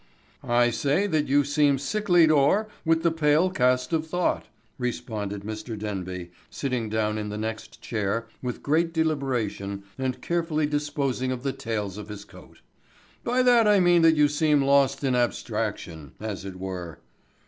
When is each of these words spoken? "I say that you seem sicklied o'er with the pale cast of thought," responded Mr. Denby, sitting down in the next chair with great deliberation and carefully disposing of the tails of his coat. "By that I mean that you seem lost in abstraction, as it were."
"I 0.43 0.71
say 0.71 1.05
that 1.05 1.27
you 1.27 1.43
seem 1.43 1.77
sicklied 1.77 2.31
o'er 2.31 2.67
with 2.83 3.03
the 3.03 3.11
pale 3.11 3.51
cast 3.51 3.93
of 3.93 4.07
thought," 4.07 4.47
responded 4.79 5.43
Mr. 5.43 5.77
Denby, 5.77 6.31
sitting 6.49 6.89
down 6.89 7.19
in 7.19 7.29
the 7.29 7.37
next 7.37 7.83
chair 7.83 8.27
with 8.41 8.63
great 8.63 8.93
deliberation 8.95 9.83
and 9.99 10.19
carefully 10.19 10.65
disposing 10.65 11.31
of 11.31 11.43
the 11.43 11.53
tails 11.53 11.99
of 11.99 12.09
his 12.09 12.25
coat. 12.25 12.61
"By 13.23 13.43
that 13.43 13.67
I 13.67 13.79
mean 13.79 14.01
that 14.01 14.15
you 14.15 14.27
seem 14.27 14.63
lost 14.63 15.03
in 15.03 15.15
abstraction, 15.15 16.13
as 16.19 16.45
it 16.45 16.55
were." 16.55 16.97